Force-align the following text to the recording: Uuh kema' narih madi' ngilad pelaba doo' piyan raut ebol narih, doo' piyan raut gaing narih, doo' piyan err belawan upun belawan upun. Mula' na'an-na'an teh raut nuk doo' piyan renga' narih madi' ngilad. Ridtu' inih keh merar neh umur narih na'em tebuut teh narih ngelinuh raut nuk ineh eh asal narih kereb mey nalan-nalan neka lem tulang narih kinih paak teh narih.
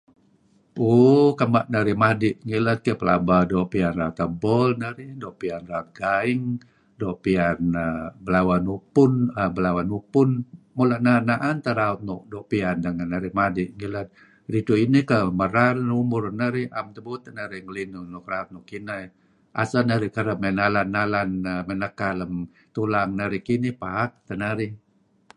Uuh 0.87 1.29
kema' 1.39 1.63
narih 1.73 1.97
madi' 2.03 2.33
ngilad 2.47 2.79
pelaba 2.99 3.37
doo' 3.51 3.69
piyan 3.71 3.93
raut 4.01 4.19
ebol 4.27 4.69
narih, 4.83 5.11
doo' 5.21 5.37
piyan 5.41 5.63
raut 5.71 5.89
gaing 5.99 6.43
narih, 6.51 6.93
doo' 6.99 7.19
piyan 7.23 7.59
err 7.85 7.95
belawan 8.25 8.63
upun 8.77 9.11
belawan 9.55 9.89
upun. 9.99 10.29
Mula' 10.75 10.99
na'an-na'an 11.05 11.57
teh 11.63 11.73
raut 11.79 11.99
nuk 12.07 12.21
doo' 12.31 12.47
piyan 12.51 12.77
renga' 12.85 13.07
narih 13.11 13.33
madi' 13.39 13.69
ngilad. 13.77 14.07
Ridtu' 14.51 14.79
inih 14.85 15.03
keh 15.09 15.23
merar 15.39 15.75
neh 15.87 15.95
umur 16.03 16.23
narih 16.41 16.67
na'em 16.71 16.87
tebuut 16.95 17.19
teh 17.25 17.33
narih 17.39 17.61
ngelinuh 17.65 18.05
raut 18.31 18.49
nuk 18.53 18.67
ineh 18.77 18.97
eh 19.03 19.07
asal 19.63 19.83
narih 19.89 20.11
kereb 20.15 20.37
mey 20.43 20.53
nalan-nalan 20.59 21.29
neka 21.81 22.09
lem 22.19 22.33
tulang 22.75 23.09
narih 23.19 23.41
kinih 23.47 23.73
paak 23.81 24.11
teh 24.27 24.37
narih. 24.43 24.71